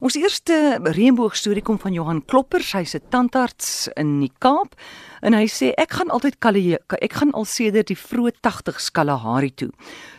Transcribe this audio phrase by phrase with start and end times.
[0.00, 4.72] Ons eerste reënboog storie kom van Johan Kloppers, hy's 'n tandarts in die Kaap
[5.20, 9.50] en hy sê ek gaan altyd Kalahari ek gaan al sedert die vroeë 80s Kalahari
[9.50, 9.68] toe.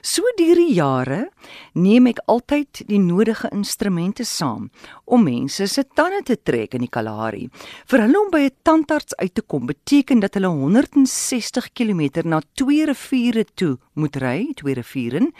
[0.04, 1.31] So deur die jare
[1.73, 4.70] neem ek altyd die nodige instrumente saam
[5.05, 7.50] om mense se tande te trek in die Kalahari.
[7.88, 12.40] Vir hulle om by 'n tandarts uit te kom beteken dat hulle 160 km na
[12.54, 15.32] twee riviere toe moet ry, twee riviere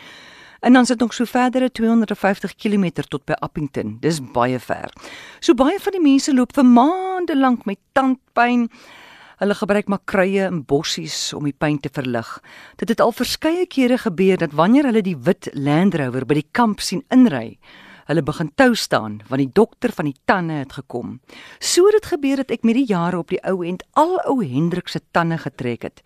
[0.62, 3.96] En dan sit ons so verdere 250 km tot by Appington.
[4.02, 4.94] Dis baie ver.
[5.42, 8.68] So baie van die mense loop vir maande lank met tandpyn.
[9.42, 12.30] Hulle gebruik maar kruie en bossies om die pyn te verlig.
[12.78, 16.50] Dit het al verskeie kere gebeur dat wanneer hulle die wit Land Rover by die
[16.54, 17.58] kamp sien inry,
[18.06, 21.18] hulle begin tou staan want die dokter van die tande het gekom.
[21.58, 24.44] So het dit gebeur dat ek met die jare op die ou end al ou
[24.46, 26.06] Hendrik se tande getrek het.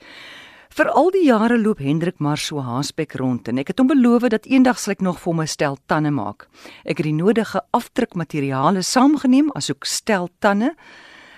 [0.75, 4.25] Vir al die jare loop Hendrik maar so haasbek rond en ek het hom beloof
[4.34, 6.49] dat eendag sal ek nog vir hom 'n stel tande maak.
[6.84, 10.75] Ek het die nodige afdrukmateriale saamgeneem asook stel tande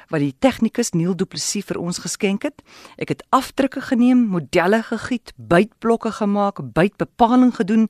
[0.10, 2.64] wat die tegnikus Neil Du Plessis vir ons geskenk het.
[2.98, 7.90] Ek het afdrukke geneem, modelle gegiet, bytblokke gemaak, bytbepaling gedoen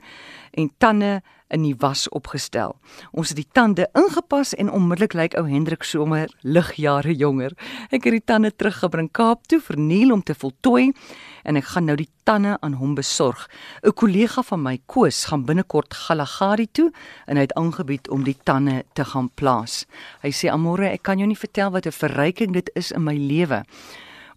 [0.51, 1.21] en tande
[1.53, 2.75] in die was opgestel.
[3.11, 7.55] Ons het die tande ingepas en onmiddellik lyk ou Hendrik sommer ligjare jonger.
[7.89, 10.91] Ek het die tande teruggebring Kaap toe vir Neil om te voltooi
[11.47, 13.47] en ek gaan nou die tande aan hom besorg.
[13.83, 16.91] 'n Kollega van my, Koos, gaan binnekort Galagadi toe
[17.27, 19.85] en hy het aangebied om die tande te gaan plaas.
[20.21, 23.15] Hy sê Amore, ek kan jou nie vertel wat 'n verryking dit is in my
[23.15, 23.63] lewe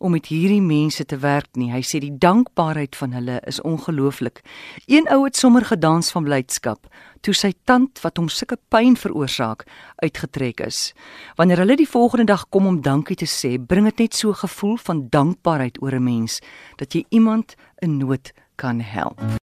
[0.00, 1.68] om met hierdie mense te werk nie.
[1.72, 4.40] Hy sê die dankbaarheid van hulle is ongelooflik.
[4.88, 6.88] Een ou het sommer gedans van blydskap
[7.20, 9.66] toe sy tand wat hom sulke pyn veroorsaak
[10.00, 10.94] uitgetrek is.
[11.36, 14.42] Wanneer hulle die volgende dag kom om dankie te sê, bring dit net so 'n
[14.46, 16.40] gevoel van dankbaarheid oor 'n mens
[16.76, 19.39] dat jy iemand in nood kan help.